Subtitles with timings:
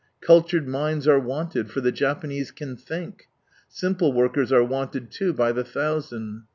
[0.19, 3.27] Cultured minds are wanted, for the Japanese can think.
[3.69, 6.45] Simple workers are wanted, too, by the thousand.